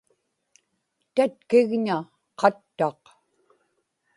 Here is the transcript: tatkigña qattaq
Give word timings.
tatkigña 1.15 1.97
qattaq 2.39 3.01